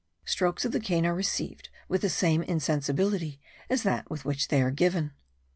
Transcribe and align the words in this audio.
Strokes 0.25 0.65
of 0.65 0.71
the 0.71 0.79
cane 0.79 1.05
are 1.05 1.13
received 1.13 1.69
with 1.87 2.01
the 2.01 2.09
same 2.09 2.41
insensibility 2.41 3.39
as 3.69 3.83
that 3.83 4.09
with 4.09 4.25
which 4.25 4.47
they 4.47 4.59
are 4.59 4.71
given. 4.71 5.11